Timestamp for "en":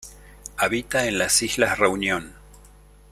1.05-1.19